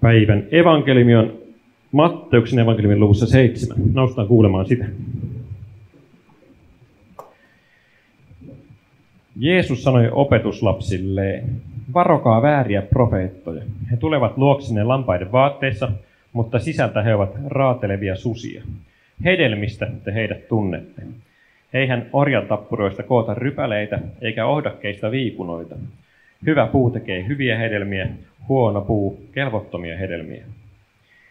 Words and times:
Päivän 0.00 0.44
evankeliumi 0.50 1.14
on 1.14 1.38
Matteuksen 1.92 2.58
evankeliumin 2.58 3.00
luvussa 3.00 3.26
seitsemän. 3.26 3.78
Noustaan 3.94 4.28
kuulemaan 4.28 4.66
sitä. 4.66 4.84
Jeesus 9.36 9.82
sanoi 9.82 10.08
opetuslapsilleen, 10.12 11.44
varokaa 11.94 12.42
vääriä 12.42 12.82
profeettoja. 12.82 13.62
He 13.90 13.96
tulevat 13.96 14.38
luoksenne 14.38 14.84
lampaiden 14.84 15.32
vaatteissa, 15.32 15.92
mutta 16.32 16.58
sisältä 16.58 17.02
he 17.02 17.14
ovat 17.14 17.30
raatelevia 17.46 18.16
susia. 18.16 18.62
Hedelmistä 19.24 19.90
te 20.04 20.14
heidät 20.14 20.48
tunnette. 20.48 21.02
Eihän 21.72 22.06
orjatappuroista 22.12 23.02
koota 23.02 23.34
rypäleitä, 23.34 23.98
eikä 24.20 24.46
ohdakkeista 24.46 25.10
viikunoita. 25.10 25.76
Hyvä 26.46 26.66
puu 26.66 26.90
tekee 26.90 27.26
hyviä 27.28 27.58
hedelmiä, 27.58 28.08
huono 28.48 28.80
puu 28.80 29.26
kelvottomia 29.32 29.98
hedelmiä. 29.98 30.44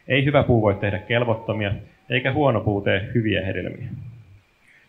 Ei 0.08 0.26
hyvä 0.26 0.44
puu 0.44 0.62
voi 0.62 0.76
tehdä 0.76 1.00
kelvottomia, 1.00 1.72
eikä 2.10 2.34
huono 2.34 2.62
puu 2.62 2.82
tee 2.82 3.12
hyviä 3.16 3.46
hedelmiä. 3.46 3.88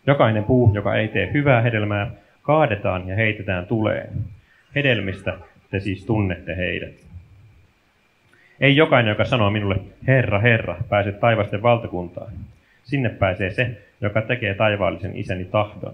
Jokainen 0.07 0.43
puu, 0.43 0.71
joka 0.73 0.95
ei 0.95 1.07
tee 1.07 1.33
hyvää 1.33 1.61
hedelmää, 1.61 2.11
kaadetaan 2.41 3.07
ja 3.07 3.15
heitetään 3.15 3.65
tuleen. 3.65 4.09
Hedelmistä 4.75 5.37
te 5.71 5.79
siis 5.79 6.05
tunnette 6.05 6.57
heidät. 6.57 6.93
Ei 8.59 8.75
jokainen, 8.75 9.09
joka 9.09 9.25
sanoo 9.25 9.49
minulle, 9.49 9.79
Herra, 10.07 10.39
Herra, 10.39 10.77
pääse 10.89 11.11
taivasten 11.11 11.61
valtakuntaan. 11.61 12.33
Sinne 12.83 13.09
pääsee 13.09 13.49
se, 13.49 13.81
joka 14.01 14.21
tekee 14.21 14.53
taivaallisen 14.53 15.17
isäni 15.17 15.45
tahdon. 15.45 15.93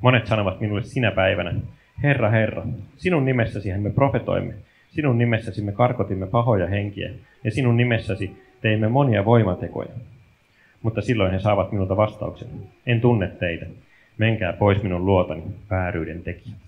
Monet 0.00 0.26
sanovat 0.26 0.60
minulle 0.60 0.82
sinä 0.82 1.10
päivänä, 1.10 1.54
Herra, 2.02 2.30
Herra, 2.30 2.62
sinun 2.96 3.24
nimessäsi 3.24 3.78
me 3.78 3.90
profetoimme, 3.90 4.54
sinun 4.94 5.18
nimessäsi 5.18 5.62
me 5.62 5.72
karkotimme 5.72 6.26
pahoja 6.26 6.66
henkiä, 6.66 7.10
ja 7.44 7.50
sinun 7.50 7.76
nimessäsi 7.76 8.36
teimme 8.60 8.88
monia 8.88 9.24
voimatekoja. 9.24 9.90
Mutta 10.82 11.00
silloin 11.00 11.32
he 11.32 11.38
saavat 11.38 11.72
minulta 11.72 11.96
vastauksen, 11.96 12.48
en 12.86 13.00
tunne 13.00 13.28
teitä, 13.28 13.66
menkää 14.18 14.52
pois 14.52 14.82
minun 14.82 15.06
luotani, 15.06 15.42
vääryyden 15.70 16.22
tekijät. 16.22 16.58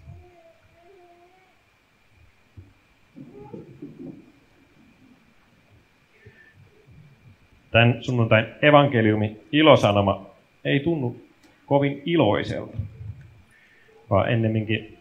Tämän 7.70 7.96
sunnuntain 8.00 8.46
evankeliumi 8.62 9.40
ilosanoma 9.52 10.26
ei 10.64 10.80
tunnu 10.80 11.16
kovin 11.66 12.02
iloiselta, 12.04 12.76
vaan 14.10 14.32
ennemminkin 14.32 14.98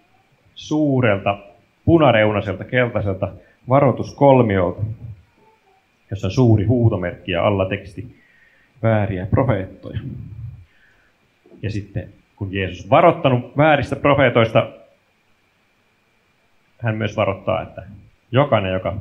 suurelta, 0.55 1.54
punareunaiselta, 1.85 2.63
keltaiselta 2.63 3.31
varoituskolmiolta, 3.69 4.81
jossa 6.09 6.27
on 6.27 6.31
suuri 6.31 6.65
huutomerkki 6.65 7.31
ja 7.31 7.47
alla 7.47 7.69
teksti 7.69 8.15
vääriä 8.83 9.25
profeettoja. 9.25 9.99
Ja 11.61 11.71
sitten 11.71 12.09
kun 12.35 12.53
Jeesus 12.53 12.89
varoittanut 12.89 13.57
vääristä 13.57 13.95
profeetoista, 13.95 14.71
hän 16.79 16.95
myös 16.95 17.17
varoittaa, 17.17 17.61
että 17.61 17.83
jokainen, 18.31 18.73
joka 18.73 18.97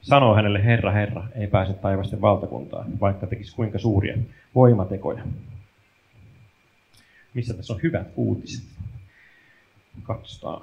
sanoo 0.00 0.34
hänelle 0.34 0.64
Herra, 0.64 0.90
Herra, 0.90 1.24
ei 1.34 1.46
pääse 1.46 1.72
taivasten 1.72 2.20
valtakuntaan, 2.20 3.00
vaikka 3.00 3.26
tekisi 3.26 3.56
kuinka 3.56 3.78
suuria 3.78 4.16
voimatekoja. 4.54 5.22
Missä 7.34 7.54
tässä 7.54 7.72
on 7.72 7.80
hyvät 7.82 8.08
uutiset? 8.16 8.64
Katsotaan. 10.02 10.62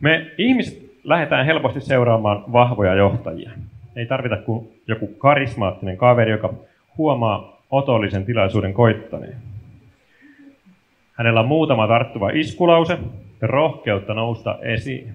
Me 0.00 0.30
ihmiset 0.38 0.90
lähdetään 1.04 1.46
helposti 1.46 1.80
seuraamaan 1.80 2.52
vahvoja 2.52 2.94
johtajia. 2.94 3.50
Ei 3.96 4.06
tarvita 4.06 4.36
kuin 4.36 4.68
joku 4.86 5.06
karismaattinen 5.06 5.96
kaveri, 5.96 6.30
joka 6.30 6.54
huomaa 6.98 7.62
otollisen 7.70 8.24
tilaisuuden 8.24 8.74
koittaneen. 8.74 9.36
Hänellä 11.12 11.40
on 11.40 11.48
muutama 11.48 11.88
tarttuva 11.88 12.30
iskulause 12.30 12.98
ja 13.40 13.48
rohkeutta 13.48 14.14
nousta 14.14 14.58
esiin. 14.62 15.12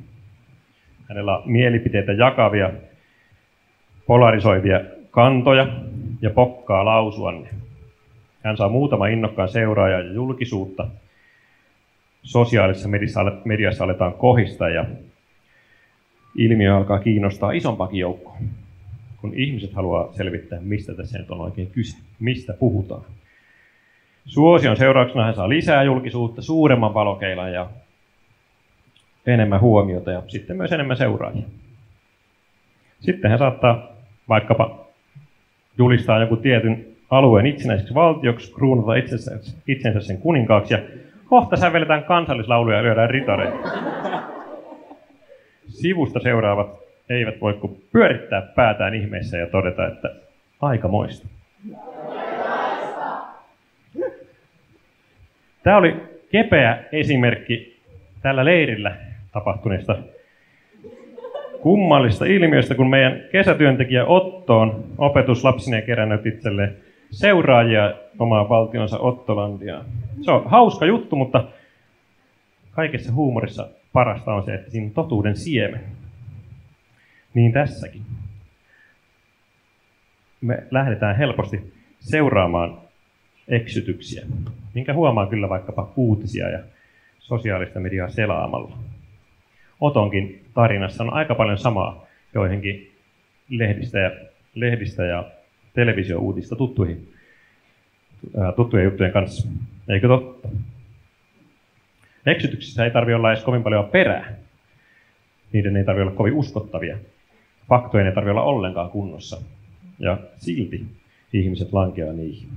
Hänellä 1.10 1.38
on 1.38 1.44
mielipiteitä 1.46 2.12
jakavia, 2.12 2.70
polarisoivia 4.08 4.82
kantoja 5.12 5.68
ja 6.22 6.30
pokkaa 6.30 6.86
lausuanne. 6.86 7.50
Hän 8.44 8.58
saa 8.58 8.70
muutama 8.70 9.08
innokkaan 9.08 9.50
seuraaja 9.50 10.00
ja 10.00 10.14
julkisuutta. 10.14 10.88
Sosiaalisessa 12.24 12.90
mediassa 13.46 13.84
aletaan 13.84 14.14
kohista 14.14 14.70
ja 14.70 14.86
ilmiö 16.38 16.78
alkaa 16.78 17.00
kiinnostaa 17.00 17.52
isompakin 17.52 18.00
joukkoa, 18.00 18.38
kun 19.22 19.34
ihmiset 19.36 19.74
haluaa 19.74 20.14
selvittää, 20.14 20.60
mistä 20.62 20.94
tässä 20.94 21.20
nyt 21.20 21.32
on 21.32 21.42
oikein 21.42 21.72
kyse, 21.72 21.98
mistä 22.20 22.54
puhutaan. 22.54 23.04
Suosion 24.26 24.78
seurauksena 24.78 25.26
hän 25.26 25.36
saa 25.36 25.50
lisää 25.50 25.84
julkisuutta, 25.84 26.42
suuremman 26.42 26.94
valokeilan 26.94 27.54
ja 27.54 27.70
enemmän 29.26 29.62
huomiota 29.62 30.12
ja 30.12 30.22
sitten 30.28 30.58
myös 30.58 30.72
enemmän 30.72 30.98
seuraajia. 30.98 31.46
Sitten 33.00 33.30
hän 33.32 33.40
saattaa 33.40 33.88
vaikkapa 34.30 34.88
julistaa 35.78 36.20
joku 36.20 36.36
tietyn 36.36 36.86
alueen 37.10 37.46
itsenäiseksi 37.46 37.94
valtioksi, 37.94 38.54
kruunata 38.54 38.96
itsensä, 38.96 39.40
itsensä 39.68 40.00
sen 40.00 40.18
kuninkaaksi 40.18 40.74
ja 40.74 40.80
kohta 41.34 41.58
sävelletään 41.58 42.04
kansallislauluja 42.04 42.78
ja 42.78 42.84
lyödään 42.84 43.10
ritareita. 43.10 43.70
Sivusta 45.68 46.20
seuraavat 46.20 46.80
eivät 47.10 47.42
voi 47.42 47.54
kuin 47.54 47.84
pyörittää 47.92 48.42
päätään 48.42 48.94
ihmeessä 48.94 49.38
ja 49.38 49.48
todeta, 49.48 49.88
että 49.88 50.10
aika 50.62 50.88
moista. 50.88 51.28
Tämä 55.64 55.78
oli 55.78 55.96
kepeä 56.32 56.84
esimerkki 56.92 57.80
tällä 58.22 58.46
leirillä 58.46 58.96
tapahtuneesta 59.32 59.96
kummallista 61.62 62.26
ilmiöstä, 62.26 62.76
kun 62.76 62.90
meidän 62.90 63.22
kesätyöntekijä 63.32 64.06
Otto 64.06 64.60
on 64.60 64.84
opetuslapsineen 64.98 65.84
kerännyt 65.84 66.26
itselleen 66.26 66.76
seuraajia 67.12 67.94
omaan 68.20 68.50
valtionsa 68.50 69.00
Ottolandiaan. 69.00 69.86
Se 70.22 70.32
on 70.32 70.50
hauska 70.50 70.86
juttu, 70.86 71.16
mutta 71.16 71.48
kaikessa 72.72 73.12
huumorissa 73.14 73.70
parasta 73.94 74.34
on 74.34 74.46
se, 74.46 74.54
että 74.54 74.72
siinä 74.72 74.88
on 74.88 74.94
totuuden 74.94 75.36
siemen. 75.36 75.84
Niin 77.34 77.54
tässäkin. 77.54 78.02
Me 80.42 80.64
lähdetään 80.72 81.18
helposti 81.18 81.74
seuraamaan 82.00 82.78
eksytyksiä, 83.48 84.26
minkä 84.74 84.94
huomaa 84.94 85.28
kyllä 85.28 85.50
vaikkapa 85.50 85.92
uutisia 85.96 86.50
ja 86.50 86.60
sosiaalista 87.20 87.80
mediaa 87.80 88.10
selaamalla. 88.10 88.78
Otonkin 89.80 90.46
tarinassa 90.54 91.04
on 91.04 91.14
aika 91.14 91.36
paljon 91.36 91.58
samaa 91.58 92.06
joihinkin 92.34 92.92
lehdistä 93.50 94.00
ja, 94.00 94.12
lehdistä 94.56 95.06
ja 95.06 95.32
televisio-uutista 95.74 96.56
tuttuihin, 96.56 97.14
tuttujen 98.56 98.86
juttujen 98.86 99.14
kanssa. 99.14 99.50
Eikö 99.90 100.08
totta? 100.08 100.50
Eksytyksissä 102.26 102.86
ei 102.86 102.92
tarvitse 102.92 103.16
olla 103.16 103.32
edes 103.32 103.44
kovin 103.44 103.64
paljon 103.64 103.86
perää. 103.86 104.34
Niiden 105.54 105.78
ei 105.78 105.84
tarvitse 105.84 106.04
olla 106.08 106.18
kovin 106.18 106.34
uskottavia. 106.34 106.98
Faktojen 107.70 108.08
ei 108.08 108.14
tarvitse 108.14 108.32
olla 108.32 108.44
ollenkaan 108.44 108.90
kunnossa. 108.90 109.42
Ja 110.00 110.18
silti 110.38 110.86
ihmiset 111.34 111.74
lankeaa 111.74 112.14
niihin. 112.14 112.50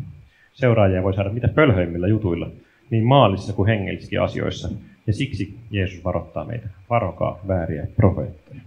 Seuraajia 0.53 1.03
voi 1.03 1.15
saada 1.15 1.31
mitä 1.31 1.49
pölhöimmillä 1.49 2.09
jutuilla, 2.09 2.51
niin 2.91 3.05
maallisissa 3.05 3.53
kuin 3.53 3.67
hengellisissäkin 3.67 4.23
asioissa. 4.23 4.69
Ja 5.07 5.13
siksi 5.13 5.59
Jeesus 5.71 6.05
varoittaa 6.05 6.45
meitä. 6.45 6.69
Varokaa 6.91 7.41
vääriä 7.49 7.87
profeettoja. 7.97 8.61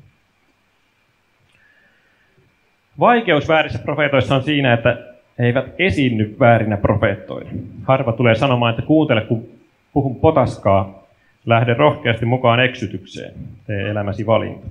Vaikeus 2.99 3.47
väärissä 3.47 3.79
profeetoissa 3.79 4.35
on 4.35 4.43
siinä, 4.43 4.73
että 4.73 5.08
he 5.39 5.45
eivät 5.45 5.65
esiinny 5.79 6.35
väärinä 6.39 6.77
profeettoina. 6.77 7.49
Harva 7.83 8.11
tulee 8.11 8.35
sanomaan, 8.35 8.69
että 8.69 8.81
kuuntele, 8.81 9.21
kun 9.21 9.49
puhun 9.93 10.15
potaskaa, 10.15 11.07
lähde 11.45 11.73
rohkeasti 11.73 12.25
mukaan 12.25 12.59
eksytykseen, 12.59 13.33
tee 13.67 13.89
elämäsi 13.89 14.25
valinta. 14.25 14.67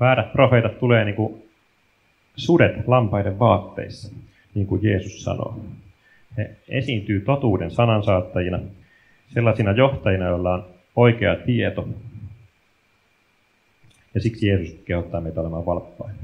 Väärät 0.00 0.32
profeetat 0.32 0.78
tulee 0.78 1.04
niin 1.04 1.14
kuin 1.14 1.42
sudet 2.36 2.88
lampaiden 2.88 3.38
vaatteissa, 3.38 4.14
niin 4.54 4.66
kuin 4.66 4.82
Jeesus 4.82 5.24
sanoo. 5.24 5.60
He 6.36 6.50
esiintyy 6.68 7.20
totuuden 7.20 7.70
sanansaattajina, 7.70 8.58
sellaisina 9.34 9.72
johtajina, 9.72 10.26
joilla 10.26 10.54
on 10.54 10.66
oikea 10.96 11.36
tieto. 11.36 11.88
Ja 14.14 14.20
siksi 14.20 14.48
Jeesus 14.48 14.78
kehottaa 14.84 15.20
meitä 15.20 15.40
olemaan 15.40 15.66
valppaina. 15.66 16.18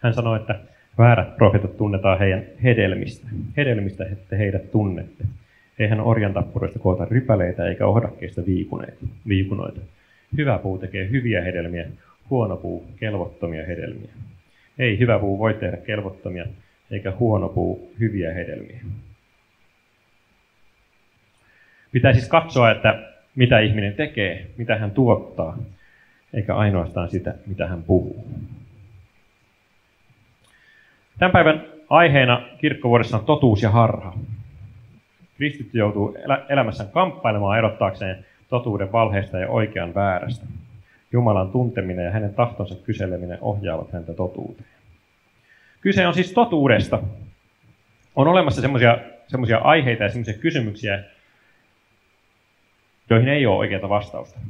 Hän 0.00 0.14
sanoi, 0.14 0.36
että 0.36 0.58
väärät 0.98 1.36
profeetat 1.36 1.76
tunnetaan 1.76 2.18
heidän 2.18 2.44
hedelmistä. 2.62 3.28
Hedelmistä 3.56 4.04
että 4.04 4.36
heidät 4.36 4.70
tunnette. 4.70 5.24
Eihän 5.78 6.00
orjan 6.00 6.32
tappuroista 6.34 6.78
koota 6.78 7.04
rypäleitä 7.04 7.68
eikä 7.68 7.86
ohdakkeista 7.86 8.42
viikunoita. 9.28 9.80
Hyvä 10.36 10.58
puu 10.58 10.78
tekee 10.78 11.10
hyviä 11.10 11.42
hedelmiä, 11.42 11.86
huono 12.30 12.56
puu 12.56 12.86
kelvottomia 12.96 13.66
hedelmiä. 13.66 14.10
Ei 14.78 14.98
hyvä 14.98 15.18
puu 15.18 15.38
voi 15.38 15.54
tehdä 15.54 15.76
kelvottomia, 15.76 16.46
eikä 16.90 17.12
huono 17.18 17.48
puu 17.48 17.92
hyviä 18.00 18.34
hedelmiä. 18.34 18.80
Pitää 21.92 22.12
siis 22.12 22.28
katsoa, 22.28 22.70
että 22.70 23.12
mitä 23.36 23.60
ihminen 23.60 23.94
tekee, 23.94 24.46
mitä 24.56 24.76
hän 24.76 24.90
tuottaa, 24.90 25.58
eikä 26.34 26.54
ainoastaan 26.54 27.08
sitä, 27.08 27.34
mitä 27.46 27.66
hän 27.66 27.82
puhuu. 27.82 28.26
Tämän 31.18 31.32
päivän 31.32 31.66
aiheena 31.90 32.48
kirkkovuodessa 32.60 33.16
on 33.16 33.24
totuus 33.24 33.62
ja 33.62 33.70
harha. 33.70 34.18
Kristitty 35.36 35.78
joutuu 35.78 36.16
elämässään 36.48 36.90
kamppailemaan 36.90 37.58
erottaakseen 37.58 38.24
totuuden 38.48 38.92
valheesta 38.92 39.38
ja 39.38 39.48
oikean 39.48 39.94
väärästä. 39.94 40.46
Jumalan 41.12 41.50
tunteminen 41.50 42.04
ja 42.04 42.10
hänen 42.10 42.34
tahtonsa 42.34 42.74
kyseleminen 42.74 43.38
ohjaavat 43.40 43.92
häntä 43.92 44.14
totuuteen. 44.14 44.68
Kyse 45.80 46.06
on 46.06 46.14
siis 46.14 46.32
totuudesta. 46.32 47.02
On 48.16 48.28
olemassa 48.28 48.60
semmoisia 49.28 49.58
aiheita 49.62 50.02
ja 50.02 50.08
semmoisia 50.08 50.34
kysymyksiä, 50.34 51.04
joihin 53.10 53.28
ei 53.28 53.46
ole 53.46 53.56
oikeaa 53.56 53.88
vastausta. 53.88 54.40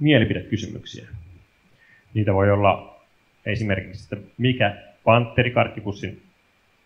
Mielipidekysymyksiä. 0.00 1.08
Niitä 2.14 2.34
voi 2.34 2.50
olla 2.50 3.00
esimerkiksi, 3.46 4.14
että 4.14 4.28
mikä 4.38 4.87
pantterikarkkipussin 5.08 6.22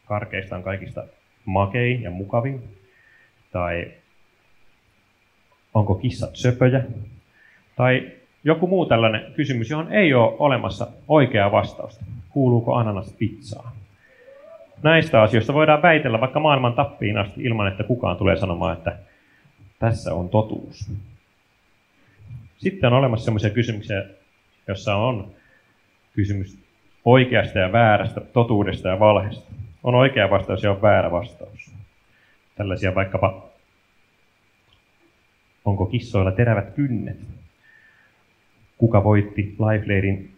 karkeista 0.05 0.57
on 0.57 0.63
kaikista 0.63 1.05
makein 1.45 2.03
ja 2.03 2.11
mukavin, 2.11 2.63
tai 3.53 3.93
onko 5.75 5.95
kissat 5.95 6.37
söpöjä, 6.37 6.85
tai 7.77 8.13
joku 8.45 8.67
muu 8.67 8.87
tällainen 8.87 9.33
kysymys, 9.33 9.71
johon 9.71 9.93
ei 9.93 10.15
ole 10.15 10.37
olemassa 10.39 10.87
oikeaa 11.09 11.53
vastausta. 11.53 12.05
Kuuluuko 12.31 12.75
ananas 12.75 13.13
pizzaan? 13.19 13.73
Näistä 14.83 15.23
asioista 15.23 15.55
voidaan 15.55 15.83
väitellä 15.83 16.21
vaikka 16.21 16.41
maailman 16.41 16.75
tappiin 16.75 17.19
asti 17.19 17.43
ilman, 17.43 17.69
että 17.69 17.85
kukaan 17.85 18.17
tulee 18.17 18.37
sanomaan, 18.37 18.77
että 18.77 18.99
tässä 19.79 20.15
on 20.15 20.29
totuus. 20.29 20.91
Sitten 22.59 22.93
on 22.93 22.99
olemassa 22.99 23.25
sellaisia 23.25 23.51
kysymyksiä, 23.51 24.05
jossa 24.69 24.97
on 24.97 25.31
kysymys 26.15 26.62
oikeasta 27.05 27.59
ja 27.59 27.73
väärästä, 27.73 28.21
totuudesta 28.21 28.89
ja 28.89 29.01
valheesta. 29.01 29.53
On 29.83 29.95
oikea 29.95 30.31
vastaus 30.31 30.63
ja 30.63 30.71
on 30.71 30.83
väärä 30.83 31.11
vastaus. 31.11 31.71
Tällaisia 32.55 32.95
vaikkapa, 32.95 33.45
onko 35.65 35.87
kissoilla 35.87 36.33
terävät 36.33 36.71
kynnet? 36.75 37.19
Kuka 38.79 39.05
voitti 39.05 39.43
Lifeleirin 39.43 40.35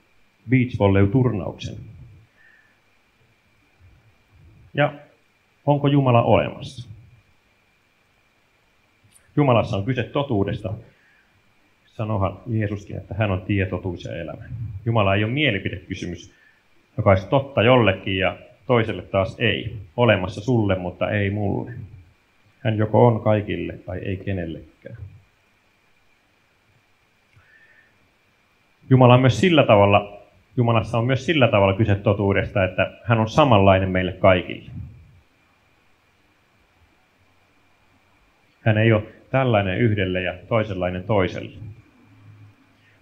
beach 0.50 0.78
turnauksen 1.12 1.76
Ja 4.74 4.94
onko 5.66 5.88
Jumala 5.88 6.22
olemassa? 6.22 6.88
Jumalassa 9.36 9.76
on 9.76 9.84
kyse 9.84 10.02
totuudesta. 10.02 10.74
Sanohan 11.86 12.38
Jeesuskin, 12.46 12.96
että 12.96 13.14
hän 13.14 13.30
on 13.30 13.42
tie, 13.42 13.66
ja 14.04 14.16
elämä. 14.16 14.44
Jumala 14.84 15.14
ei 15.14 15.24
ole 15.24 15.32
mielipidekysymys, 15.32 16.34
joka 16.96 17.10
olisi 17.10 17.28
totta 17.28 17.62
jollekin 17.62 18.18
ja 18.18 18.36
toiselle 18.66 19.02
taas 19.02 19.36
ei. 19.38 19.76
Olemassa 19.96 20.40
sulle, 20.40 20.74
mutta 20.78 21.10
ei 21.10 21.30
mulle. 21.30 21.72
Hän 22.60 22.78
joko 22.78 23.06
on 23.06 23.20
kaikille 23.20 23.72
tai 23.72 23.98
ei 23.98 24.16
kenellekään. 24.16 24.96
Jumala 28.90 29.14
on 29.14 29.20
myös 29.20 29.40
sillä 29.40 29.62
tavalla, 29.62 30.18
Jumalassa 30.56 30.98
on 30.98 31.06
myös 31.06 31.26
sillä 31.26 31.48
tavalla 31.48 31.76
kyse 31.76 31.94
totuudesta, 31.94 32.64
että 32.64 32.90
hän 33.04 33.20
on 33.20 33.28
samanlainen 33.28 33.88
meille 33.88 34.12
kaikille. 34.12 34.70
Hän 38.60 38.78
ei 38.78 38.92
ole 38.92 39.02
tällainen 39.30 39.78
yhdelle 39.78 40.22
ja 40.22 40.34
toisenlainen 40.48 41.04
toiselle. 41.04 41.58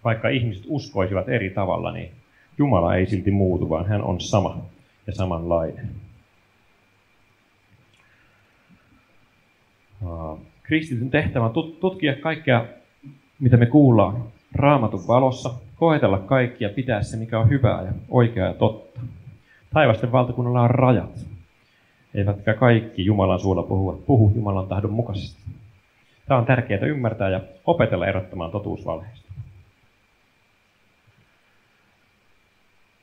Vaikka 0.05 0.29
ihmiset 0.29 0.65
uskoisivat 0.67 1.29
eri 1.29 1.51
tavalla, 1.51 1.93
niin 1.93 2.13
Jumala 2.59 2.95
ei 2.95 3.07
silti 3.07 3.31
muutu, 3.31 3.69
vaan 3.69 3.87
hän 3.87 4.03
on 4.03 4.21
sama 4.21 4.65
ja 5.07 5.13
samanlainen. 5.13 5.89
Kristityn 10.63 11.11
tehtävä 11.11 11.45
on 11.45 11.53
tutkia 11.81 12.17
kaikkea, 12.17 12.65
mitä 13.41 13.57
me 13.57 13.67
kuullaan 13.67 14.25
raamatun 14.55 15.07
valossa, 15.07 15.51
koetella 15.77 16.19
kaikkia, 16.19 16.69
pitää 16.69 17.03
se, 17.03 17.17
mikä 17.17 17.39
on 17.39 17.49
hyvää 17.49 17.83
ja 17.83 17.93
oikeaa 18.09 18.49
ja 18.49 18.55
totta. 18.55 19.01
Taivasten 19.73 20.13
valtakunnalla 20.13 20.63
on 20.63 20.71
rajat, 20.71 21.27
eivätkä 22.15 22.55
kaikki 22.55 23.05
Jumalan 23.05 23.41
suulla 23.41 23.63
puhu, 23.63 24.03
puhu 24.07 24.33
Jumalan 24.35 24.69
tahdon 24.69 24.93
mukaisesti. 24.93 25.43
Tämä 26.27 26.39
on 26.39 26.47
tärkeää 26.47 26.87
ymmärtää 26.87 27.29
ja 27.29 27.41
opetella 27.67 28.07
erottamaan 28.07 28.51
totuusvalheista. 28.51 29.32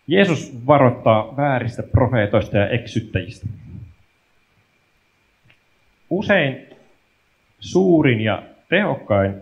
Jeesus 0.09 0.67
varoittaa 0.67 1.37
vääristä 1.37 1.83
profeetoista 1.83 2.57
ja 2.57 2.69
eksyttäjistä. 2.69 3.47
Usein 6.09 6.69
suurin 7.59 8.21
ja 8.21 8.43
tehokkain 8.69 9.35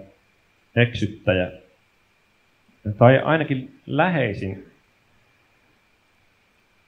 eksyttäjä, 0.75 1.51
tai 2.97 3.19
ainakin 3.19 3.79
läheisin, 3.85 4.71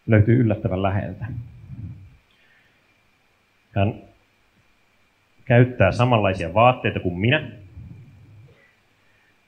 löytyy 0.08 0.40
yllättävän 0.40 0.84
läheltä. 0.84 1.26
Hän 3.76 4.02
käyttää 5.46 5.92
samanlaisia 5.92 6.54
vaatteita 6.54 7.00
kuin 7.00 7.20
minä, 7.20 7.52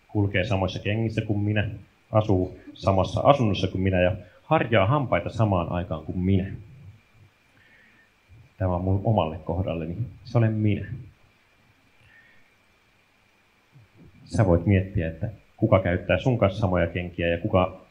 kulkee 0.08 0.44
samoissa 0.44 0.80
kengissä 0.80 1.22
kuin 1.22 1.40
minä, 1.40 1.70
asuu 2.12 2.61
samassa 2.74 3.22
asunnossa 3.22 3.68
kuin 3.68 3.82
minä 3.82 4.02
ja 4.02 4.16
harjaa 4.44 4.86
hampaita 4.86 5.30
samaan 5.30 5.72
aikaan 5.72 6.06
kuin 6.06 6.20
minä. 6.20 6.46
Tämä 8.58 8.76
on 8.76 8.84
mun 8.84 9.02
omalle 9.04 9.38
kohdalleni. 9.38 9.98
Se 10.24 10.38
olen 10.38 10.54
minä. 10.54 10.86
Sä 14.26 14.46
voit 14.46 14.66
miettiä, 14.66 15.08
että 15.08 15.30
kuka 15.58 15.80
käyttää 15.80 16.18
sun 16.18 16.38
kanssa 16.38 16.60
samoja 16.60 16.88
kenkiä 16.88 17.28
ja 17.28 17.38
kuka 17.38 17.82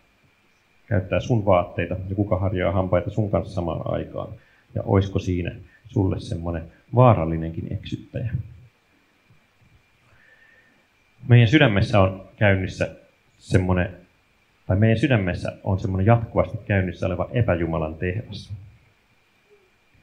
käyttää 0.87 1.21
sun 1.21 1.45
vaatteita 1.45 1.97
ja 2.09 2.17
kuka 2.17 2.39
harjaa 2.39 2.73
hampaita 2.73 3.11
sun 3.11 3.31
kanssa 3.31 3.55
samaan 3.55 3.95
aikaan. 3.95 4.29
Ja 4.75 4.83
oisko 4.83 5.19
siinä 5.19 5.57
sulle 5.89 6.21
semmoinen 6.21 6.73
vaarallinenkin 6.95 7.73
eksyttäjä. 7.73 8.33
Meidän 11.29 11.49
sydämessä 11.49 12.01
on 12.01 12.29
käynnissä 12.37 12.97
semmoinen, 13.39 13.97
tai 14.71 14.79
meidän 14.79 14.99
sydämessä 14.99 15.53
on 15.65 15.81
semmoinen 15.81 16.07
jatkuvasti 16.07 16.59
käynnissä 16.67 17.07
oleva 17.07 17.29
epäjumalan 17.33 17.95
tehdas. 17.95 18.53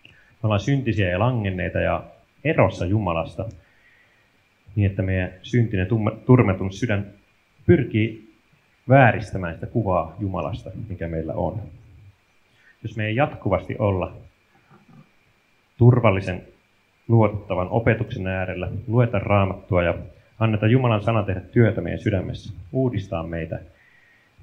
Me 0.05 0.13
ollaan 0.43 0.59
syntisiä 0.59 1.09
ja 1.09 1.19
langenneita 1.19 1.79
ja 1.79 2.03
erossa 2.43 2.85
Jumalasta, 2.85 3.45
niin 4.75 4.89
että 4.89 5.01
meidän 5.01 5.33
syntinen 5.41 5.87
turmetun 6.25 6.73
sydän 6.73 7.05
pyrkii 7.65 8.33
vääristämään 8.89 9.53
sitä 9.53 9.65
kuvaa 9.67 10.15
Jumalasta, 10.19 10.71
mikä 10.89 11.07
meillä 11.07 11.33
on. 11.33 11.61
Jos 12.83 12.97
me 12.97 13.05
ei 13.05 13.15
jatkuvasti 13.15 13.75
olla 13.79 14.13
turvallisen 15.77 16.43
luotettavan 17.07 17.69
opetuksen 17.69 18.27
äärellä, 18.27 18.71
lueta 18.87 19.19
raamattua 19.19 19.83
ja 19.83 19.93
anneta 20.39 20.67
Jumalan 20.67 21.03
sana 21.03 21.23
tehdä 21.23 21.41
työtä 21.41 21.81
meidän 21.81 21.99
sydämessä, 21.99 22.53
uudistaa 22.71 23.23
meitä, 23.23 23.59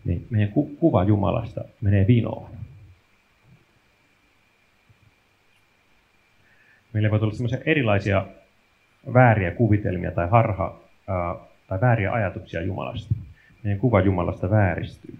niin 0.04 0.26
meidän 0.30 0.52
ku- 0.52 0.76
kuva 0.80 1.04
Jumalasta 1.04 1.64
menee 1.80 2.06
vinoon. 2.06 2.50
Meille 6.92 7.10
voi 7.10 7.18
tulla 7.18 7.34
sellaisia 7.34 7.60
erilaisia 7.66 8.26
vääriä 9.14 9.50
kuvitelmia 9.50 10.10
tai 10.10 10.28
harha 10.28 10.80
ää, 11.08 11.34
tai 11.66 11.80
vääriä 11.80 12.12
ajatuksia 12.12 12.62
Jumalasta. 12.62 13.14
Meidän 13.62 13.80
kuva 13.80 14.00
Jumalasta 14.00 14.50
vääristyy. 14.50 15.18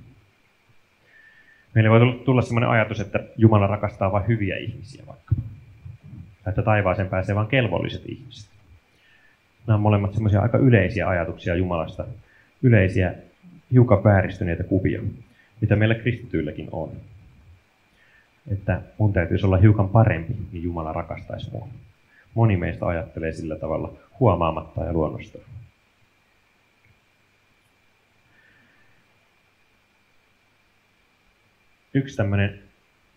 Meille 1.74 1.90
voi 1.90 2.22
tulla 2.24 2.42
sellainen 2.42 2.70
ajatus, 2.70 3.00
että 3.00 3.20
Jumala 3.36 3.66
rakastaa 3.66 4.12
vain 4.12 4.26
hyviä 4.28 4.56
ihmisiä 4.56 5.06
vaikka 5.06 5.34
että 6.46 6.62
taivaaseen 6.62 7.08
pääsee 7.08 7.34
vain 7.34 7.46
kelvolliset 7.46 8.02
ihmiset. 8.06 8.50
Nämä 9.66 9.74
on 9.74 9.80
molemmat 9.80 10.12
semmoisia 10.12 10.40
aika 10.40 10.58
yleisiä 10.58 11.08
ajatuksia 11.08 11.54
Jumalasta, 11.54 12.04
yleisiä, 12.62 13.14
hiukan 13.74 14.04
vääristyneitä 14.04 14.64
kuvia, 14.64 15.02
mitä 15.60 15.76
meillä 15.76 15.94
kristityilläkin 15.94 16.68
on. 16.72 16.92
Että 18.52 18.82
mun 18.98 19.12
täytyisi 19.12 19.46
olla 19.46 19.56
hiukan 19.56 19.88
parempi, 19.88 20.34
niin 20.52 20.62
Jumala 20.62 20.92
rakastaisi 20.92 21.50
mua. 21.50 21.68
Moni 22.34 22.56
meistä 22.56 22.86
ajattelee 22.86 23.32
sillä 23.32 23.56
tavalla 23.56 23.92
huomaamatta 24.20 24.84
ja 24.84 24.92
luonnostaan. 24.92 25.44
yksi 31.94 32.16
tämmöinen 32.16 32.58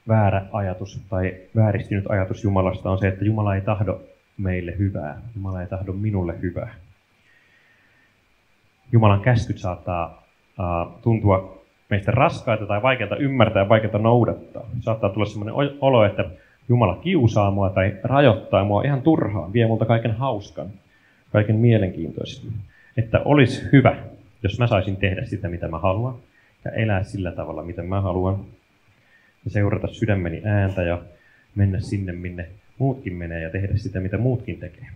väärä 0.07 0.45
ajatus 0.51 1.01
tai 1.09 1.37
vääristynyt 1.55 2.05
ajatus 2.09 2.43
Jumalasta 2.43 2.91
on 2.91 2.99
se, 2.99 3.07
että 3.07 3.25
Jumala 3.25 3.55
ei 3.55 3.61
tahdo 3.61 4.01
meille 4.37 4.77
hyvää. 4.77 5.21
Jumala 5.35 5.61
ei 5.61 5.67
tahdo 5.67 5.93
minulle 5.93 6.41
hyvää. 6.41 6.75
Jumalan 8.91 9.21
käskyt 9.21 9.57
saattaa 9.57 10.26
tuntua 11.01 11.63
meistä 11.89 12.11
raskaita 12.11 12.65
tai 12.65 12.81
vaikeita 12.81 13.15
ymmärtää 13.15 13.63
ja 13.63 13.69
vaikeita 13.69 13.97
noudattaa. 13.97 14.69
Saattaa 14.79 15.09
tulla 15.09 15.25
sellainen 15.25 15.77
olo, 15.81 16.05
että 16.05 16.25
Jumala 16.69 16.95
kiusaa 16.95 17.51
mua 17.51 17.69
tai 17.69 17.95
rajoittaa 18.03 18.63
mua 18.63 18.83
ihan 18.83 19.01
turhaan, 19.01 19.53
vie 19.53 19.67
multa 19.67 19.85
kaiken 19.85 20.11
hauskan, 20.11 20.67
kaiken 21.31 21.55
mielenkiintoisen. 21.55 22.51
Että 22.97 23.19
olisi 23.25 23.65
hyvä, 23.71 23.95
jos 24.43 24.59
mä 24.59 24.67
saisin 24.67 24.97
tehdä 24.97 25.25
sitä, 25.25 25.49
mitä 25.49 25.67
mä 25.67 25.79
haluan, 25.79 26.15
ja 26.65 26.71
elää 26.71 27.03
sillä 27.03 27.31
tavalla, 27.31 27.63
miten 27.63 27.85
mä 27.85 28.01
haluan, 28.01 28.45
ja 29.45 29.51
seurata 29.51 29.87
sydämeni 29.87 30.41
ääntä 30.45 30.83
ja 30.83 31.01
mennä 31.55 31.79
sinne, 31.79 32.11
minne 32.11 32.49
muutkin 32.77 33.13
menee, 33.13 33.41
ja 33.41 33.49
tehdä 33.49 33.77
sitä, 33.77 33.99
mitä 33.99 34.17
muutkin 34.17 34.59
tekee. 34.59 34.87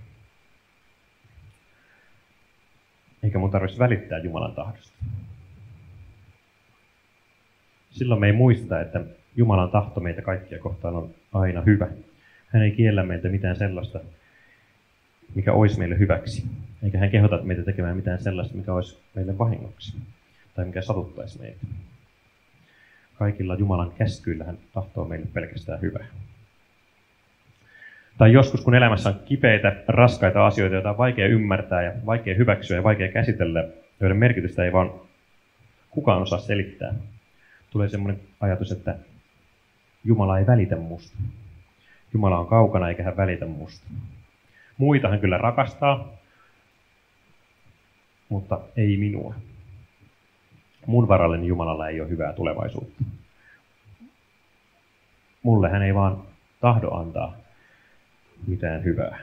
Eikä 3.24 3.40
mun 3.40 3.52
tarvitsisi 3.52 3.80
välittää 3.80 4.18
Jumalan 4.18 4.56
tahdosta. 4.56 4.98
Silloin 7.92 8.22
me 8.22 8.28
ei 8.28 8.34
muista, 8.34 8.82
että 8.82 9.02
Jumalan 9.36 9.70
tahto 9.70 10.00
meitä 10.00 10.22
kaikkia 10.22 10.60
kohtaan 10.60 10.96
on 10.96 11.10
aina 11.34 11.62
hyvä. 11.62 11.88
Hän 12.48 12.64
ei 12.64 12.72
kiellä 12.72 13.04
meiltä 13.04 13.30
mitään 13.30 13.56
sellaista, 13.56 14.00
mikä 15.36 15.54
olisi 15.54 15.80
meille 15.80 16.00
hyväksi. 16.00 16.46
Eikä 16.84 16.98
hän 16.98 17.10
kehota 17.10 17.40
meitä 17.44 17.64
tekemään 17.64 17.96
mitään 17.96 18.22
sellaista, 18.22 18.58
mikä 18.58 18.74
olisi 18.74 19.00
meille 19.16 19.38
vahingoksi. 19.38 19.98
Tai 20.56 20.66
mikä 20.66 20.82
satuttaisi 20.82 21.40
meitä. 21.40 21.66
Kaikilla 23.14 23.56
Jumalan 23.56 23.92
käskyillä 23.98 24.44
hän 24.44 24.58
tahtoo 24.74 25.06
meille 25.06 25.28
pelkästään 25.34 25.82
hyvää. 25.82 26.06
Tai 28.18 28.34
joskus, 28.34 28.62
kun 28.62 28.76
elämässä 28.76 29.10
on 29.10 29.20
kipeitä, 29.26 29.76
raskaita 29.88 30.48
asioita, 30.48 30.76
joita 30.76 30.90
on 30.90 30.98
vaikea 30.98 31.28
ymmärtää 31.28 31.84
ja 31.84 31.94
vaikea 32.06 32.36
hyväksyä 32.36 32.78
ja 32.78 32.84
vaikea 32.84 33.12
käsitellä, 33.12 33.68
joiden 34.00 34.18
merkitystä 34.18 34.64
ei 34.64 34.74
vaan 34.74 34.92
kukaan 35.90 36.22
osaa 36.22 36.40
selittää, 36.40 36.94
tulee 37.72 37.90
semmoinen 37.90 38.22
ajatus, 38.40 38.72
että 38.72 38.96
Jumala 40.04 40.40
ei 40.40 40.48
välitä 40.48 40.76
musta. 40.76 41.18
Jumala 42.14 42.40
on 42.40 42.48
kaukana 42.48 42.90
eikä 42.90 43.04
hän 43.04 43.18
välitä 43.18 43.46
musta. 43.46 43.88
Muita 44.78 45.08
hän 45.08 45.20
kyllä 45.20 45.38
rakastaa, 45.38 46.08
mutta 48.30 48.60
ei 48.78 48.98
minua. 48.98 49.36
Mun 50.86 51.08
varalleni 51.08 51.48
Jumalalla 51.48 51.88
ei 51.88 52.02
ole 52.02 52.10
hyvää 52.10 52.34
tulevaisuutta. 52.34 53.04
Mulle 55.44 55.70
hän 55.70 55.82
ei 55.82 55.96
vaan 55.96 56.22
tahdo 56.62 56.90
antaa 56.92 57.38
mitään 58.48 58.84
hyvää. 58.84 59.20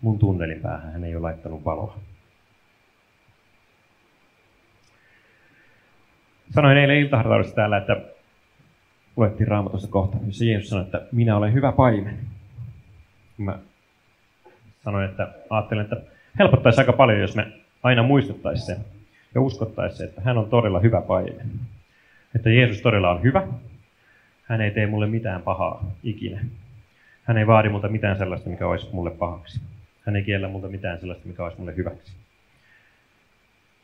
Mun 0.00 0.18
tunnelin 0.18 0.60
päähän 0.60 0.92
hän 0.92 1.04
ei 1.04 1.14
ole 1.14 1.22
laittanut 1.22 1.64
valoa. 1.64 1.98
Sanoin 6.58 6.78
eilen 6.78 6.96
iltahartaudessa 6.96 7.54
täällä, 7.54 7.76
että 7.76 7.96
luettiin 9.16 9.48
raamatusta 9.48 9.88
kohta, 9.88 10.16
missä 10.16 10.44
Jeesus 10.44 10.68
sanoi, 10.68 10.84
että 10.84 11.02
minä 11.12 11.36
olen 11.36 11.52
hyvä 11.52 11.72
paimen. 11.72 12.18
Mä 13.38 13.58
sanoin, 14.84 15.10
että 15.10 15.28
ajattelen, 15.50 15.84
että 15.84 15.96
helpottaisi 16.38 16.80
aika 16.80 16.92
paljon, 16.92 17.20
jos 17.20 17.36
me 17.36 17.46
aina 17.82 18.02
muistettaisiin 18.02 18.66
se 18.66 18.76
ja 19.34 19.40
uskottaisiin 19.40 20.08
että 20.08 20.20
hän 20.20 20.38
on 20.38 20.50
todella 20.50 20.80
hyvä 20.80 21.00
paimen. 21.00 21.50
Että 22.34 22.50
Jeesus 22.50 22.82
todella 22.82 23.10
on 23.10 23.22
hyvä. 23.22 23.46
Hän 24.44 24.60
ei 24.60 24.70
tee 24.70 24.86
mulle 24.86 25.06
mitään 25.06 25.42
pahaa 25.42 25.90
ikinä. 26.02 26.44
Hän 27.24 27.38
ei 27.38 27.46
vaadi 27.46 27.68
multa 27.68 27.88
mitään 27.88 28.18
sellaista, 28.18 28.50
mikä 28.50 28.66
olisi 28.66 28.88
mulle 28.92 29.10
pahaksi. 29.10 29.60
Hän 30.06 30.16
ei 30.16 30.22
kiellä 30.22 30.48
multa 30.48 30.68
mitään 30.68 30.98
sellaista, 31.00 31.28
mikä 31.28 31.44
olisi 31.44 31.58
mulle 31.58 31.76
hyväksi. 31.76 32.12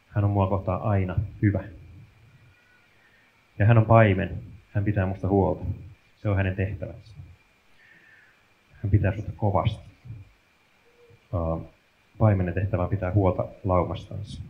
Hän 0.09 0.25
on 0.25 0.31
mua 0.31 0.47
kohtaan 0.47 0.83
aina 0.83 1.17
hyvä. 1.43 1.65
Ja 3.59 3.67
hän 3.67 3.79
on 3.79 3.87
paimen. 3.87 4.43
Hän 4.73 4.85
pitää 4.85 5.07
musta 5.07 5.29
huolta. 5.29 5.65
Se 6.17 6.29
on 6.29 6.37
hänen 6.37 6.57
tehtävänsä. 6.57 7.15
Hän 8.83 8.91
pitää 8.91 9.13
susta 9.15 9.33
kovasti. 9.37 9.91
Paimenen 12.19 12.55
tehtävä 12.55 12.89
pitää 12.89 13.13
huolta 13.13 13.47
laumastansa. 13.65 14.43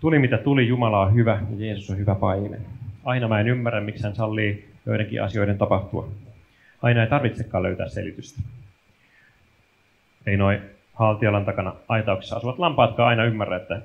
Tuli 0.00 0.18
mitä 0.18 0.38
tuli, 0.38 0.68
Jumala 0.68 1.00
on 1.00 1.14
hyvä 1.14 1.42
ja 1.50 1.66
Jeesus 1.66 1.90
on 1.90 1.98
hyvä 1.98 2.14
paimen. 2.14 2.66
Aina 3.04 3.28
mä 3.28 3.40
en 3.40 3.48
ymmärrä, 3.48 3.80
miksi 3.80 4.02
hän 4.02 4.14
sallii 4.14 4.72
joidenkin 4.86 5.22
asioiden 5.22 5.58
tapahtua. 5.58 6.08
Aina 6.82 7.02
ei 7.02 7.08
tarvitsekaan 7.08 7.62
löytää 7.62 7.88
selitystä. 7.88 8.42
Ei 10.26 10.36
noin 10.36 10.60
haltialan 10.94 11.44
takana 11.44 11.74
aitauksessa 11.88 12.36
asuvat 12.36 12.58
lampaatkaan 12.58 13.08
aina 13.08 13.24
ymmärrä, 13.24 13.56
että 13.56 13.82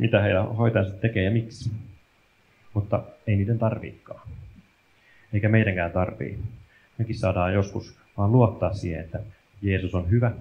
mitä 0.00 0.22
heidän 0.22 0.56
hoitajansa 0.56 0.96
tekee 0.96 1.24
ja 1.24 1.30
miksi. 1.30 1.70
Mutta 2.74 3.02
ei 3.26 3.36
niiden 3.36 3.58
tarviikaan. 3.58 4.28
Eikä 5.32 5.48
meidänkään 5.48 5.92
tarvii. 5.92 6.38
Mekin 6.98 7.18
saadaan 7.18 7.54
joskus 7.54 7.98
vaan 8.16 8.32
luottaa 8.32 8.72
siihen, 8.72 9.04
että 9.04 9.20
Jeesus 9.62 9.94
on 9.94 10.10
hyvä, 10.10 10.32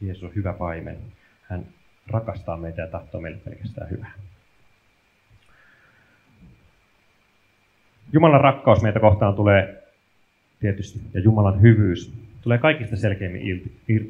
Jeesus 0.00 0.24
on 0.24 0.34
hyvä 0.34 0.52
paimen. 0.52 0.96
Hän 1.42 1.66
rakastaa 2.06 2.56
meitä 2.56 2.82
ja 2.82 2.88
tahtoo 2.88 3.20
meille 3.20 3.38
pelkästään 3.44 3.90
hyvää. 3.90 4.12
Jumalan 8.12 8.40
rakkaus 8.40 8.82
meitä 8.82 9.00
kohtaan 9.00 9.34
tulee 9.34 9.82
tietysti, 10.60 11.00
ja 11.14 11.20
Jumalan 11.20 11.62
hyvyys 11.62 12.12
tulee 12.42 12.58
kaikista 12.58 12.96
selkeimmin 12.96 13.42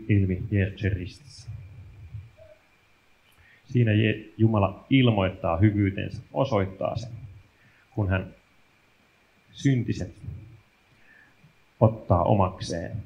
ilmi, 0.09 0.43
Jeesuksen 0.51 0.93
ristissä. 0.93 1.51
Siinä 3.75 3.91
Jumala 4.39 4.87
ilmoittaa 4.91 5.57
hyvyytensä, 5.57 6.23
osoittaa 6.33 6.97
sen, 6.97 7.11
kun 7.95 8.09
hän 8.09 8.35
syntiset 9.53 10.15
ottaa 11.81 12.23
omakseen, 12.23 12.97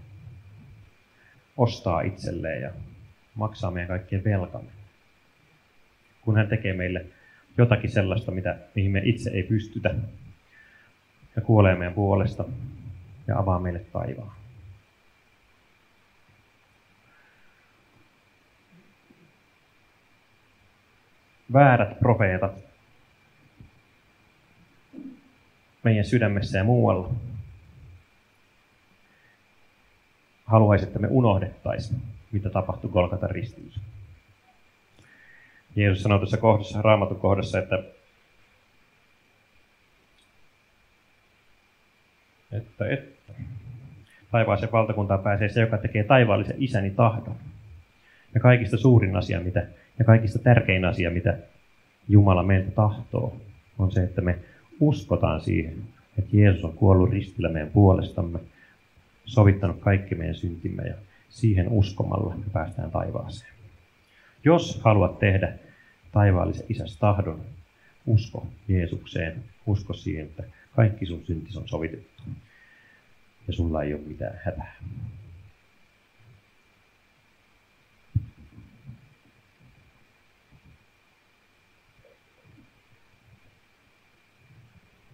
ostaa 1.57 2.01
itselleen 2.01 2.63
ja 2.63 2.71
maksaa 3.35 3.71
meidän 3.71 3.89
kaikkien 3.89 4.25
velkamme. 4.25 4.71
Kun 6.21 6.37
hän 6.37 6.49
tekee 6.49 6.73
meille 6.73 7.07
jotakin 7.59 7.91
sellaista, 7.91 8.33
mitä, 8.33 8.59
mihin 8.75 8.91
me 8.91 9.03
itse 9.05 9.31
ei 9.31 9.43
pystytä, 9.43 9.95
ja 11.37 11.43
kuolee 11.43 11.75
meidän 11.75 11.95
puolesta 11.95 12.45
ja 13.27 13.39
avaa 13.39 13.61
meille 13.61 13.81
taivaan. 13.81 14.38
Väärät 21.53 21.99
profeetat 21.99 22.65
meidän 25.83 26.05
sydämessä 26.05 26.59
ja 26.59 26.65
muualla 26.65 27.15
haluaisi, 30.45 30.85
että 30.85 30.99
me 30.99 31.09
unohdettaisiin, 31.11 32.03
mitä 32.33 32.51
tapahtui 32.51 32.91
Golgatan 32.91 33.31
ristiys. 33.31 33.81
Jeesus 35.77 36.03
sanoi 36.03 36.19
tuossa 36.19 36.37
kohdassa, 36.37 36.83
raamatun 36.83 37.21
kohdassa, 37.21 37.59
että, 37.59 37.79
että, 42.53 42.89
että 42.89 43.33
taivaaseen 44.31 44.73
valtakuntaan 44.73 45.23
pääsee 45.23 45.49
se, 45.49 45.61
joka 45.61 45.79
tekee 45.79 46.05
taivaallisen 46.05 46.57
isäni 46.59 46.91
tahdon. 46.91 47.37
Ja 48.35 48.41
kaikista 48.41 48.77
suurin 48.77 49.17
asia, 49.17 49.41
mitä 49.41 49.67
ja 49.99 50.05
kaikista 50.05 50.39
tärkein 50.39 50.85
asia, 50.85 51.11
mitä 51.11 51.39
Jumala 52.09 52.43
meiltä 52.43 52.71
tahtoo, 52.71 53.37
on 53.79 53.93
se, 53.93 54.03
että 54.03 54.21
me 54.21 54.39
uskotaan 54.81 55.41
siihen, 55.41 55.77
että 56.19 56.37
Jeesus 56.37 56.65
on 56.65 56.73
kuollut 56.73 57.11
ristillä 57.11 57.49
meidän 57.49 57.71
puolestamme, 57.71 58.39
sovittanut 59.25 59.81
kaikki 59.81 60.15
meidän 60.15 60.35
syntimme 60.35 60.83
ja 60.83 60.95
siihen 61.29 61.69
uskomalla 61.69 62.37
me 62.37 62.45
päästään 62.53 62.91
taivaaseen. 62.91 63.53
Jos 64.45 64.81
haluat 64.85 65.19
tehdä 65.19 65.53
taivaallisen 66.13 66.67
isäs 66.69 66.97
tahdon, 66.97 67.41
usko 68.07 68.47
Jeesukseen, 68.69 69.45
usko 69.67 69.93
siihen, 69.93 70.27
että 70.27 70.43
kaikki 70.77 71.07
sun 71.07 71.25
syntis 71.25 71.57
on 71.57 71.69
sovitettu 71.69 72.23
ja 73.47 73.53
sulla 73.53 73.83
ei 73.83 73.95
ole 73.95 74.03
mitään 74.07 74.41
hätää. 74.45 74.77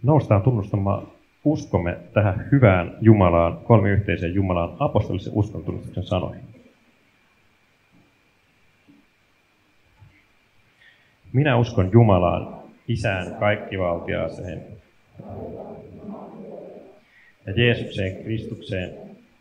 Noustaan 0.05 0.43
tunnustamaan 0.43 1.07
uskomme 1.45 1.99
tähän 2.13 2.49
hyvään 2.53 2.97
Jumalaan, 3.01 3.57
kolmiyhteiseen 3.57 4.35
Jumalaan, 4.35 4.77
apostolisen 4.79 5.33
uskon 5.37 5.65
tunnustuksen 5.65 6.05
sanoihin. 6.05 6.45
Minä 11.33 11.57
uskon 11.57 11.91
Jumalaan, 11.93 12.65
Isään 12.89 13.35
kaikkivaltiaaseen 13.35 14.63
ja 17.47 17.53
Jeesukseen 17.57 18.25
Kristukseen, 18.25 18.95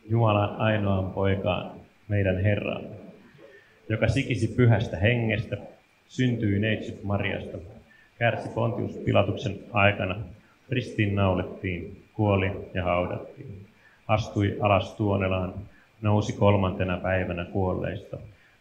Jumalan 0.09 0.55
ainoaan 0.55 1.11
poikaan, 1.11 1.71
meidän 2.07 2.43
Herraan, 2.43 2.83
joka 3.89 4.07
sikisi 4.07 4.47
pyhästä 4.47 4.97
hengestä, 4.97 5.57
syntyi 6.07 6.59
neitsyt 6.59 7.03
Mariasta, 7.03 7.57
kärsi 8.19 8.49
Pontius 8.49 8.91
Pilatuksen 8.91 9.59
aikana, 9.73 10.15
ristiin 10.69 11.15
naulettiin, 11.15 12.03
kuoli 12.13 12.51
ja 12.73 12.83
haudattiin, 12.83 13.65
astui 14.07 14.57
alas 14.59 14.93
tuonelaan, 14.93 15.53
nousi 16.01 16.33
kolmantena 16.33 16.97
päivänä 16.97 17.45
kuolleista, 17.45 18.17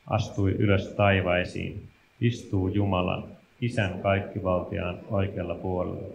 astui 0.07 0.51
ylös 0.51 0.89
taivaisiin, 0.89 1.83
istuu 2.21 2.69
Jumalan, 2.69 3.25
Isän 3.61 3.99
kaikkivaltiaan 4.03 4.99
oikealla 5.11 5.55
puolella, 5.55 6.15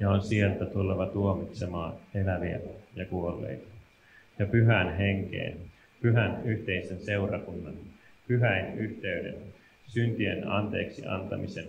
ja 0.00 0.10
on 0.10 0.22
sieltä 0.22 0.66
tuleva 0.66 1.06
tuomitsemaan 1.06 1.92
eläviä 2.14 2.60
ja 2.96 3.04
kuolleita. 3.04 3.66
Ja 4.38 4.46
pyhän 4.46 4.96
henkeen, 4.96 5.56
pyhän 6.02 6.42
yhteisen 6.44 7.00
seurakunnan, 7.00 7.74
pyhäin 8.28 8.78
yhteyden, 8.78 9.34
syntien 9.86 10.48
anteeksi 10.48 11.06
antamisen, 11.06 11.66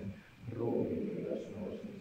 ruumiin 0.55 1.11
ylösnousemisen 1.17 1.94